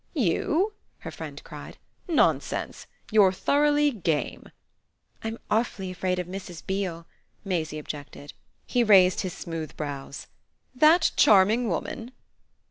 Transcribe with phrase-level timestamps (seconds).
[0.15, 1.77] "You?" her friend cried.
[2.07, 2.87] "Nonsense!
[3.11, 4.49] You're thoroughly 'game.'"
[5.23, 6.65] "I'm awfully afraid of Mrs.
[6.65, 7.05] Beale,"
[7.45, 8.33] Maisie objected.
[8.65, 10.25] He raised his smooth brows.
[10.73, 12.13] "That charming woman?"